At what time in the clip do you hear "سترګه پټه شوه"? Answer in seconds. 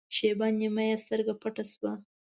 1.03-1.91